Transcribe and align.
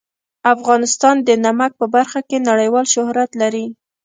افغانستان 0.53 1.15
د 1.27 1.29
نمک 1.45 1.71
په 1.79 1.85
برخه 1.95 2.19
کې 2.27 2.37
نړیوال 2.49 2.85
شهرت 2.93 3.31
لري. 3.41 3.65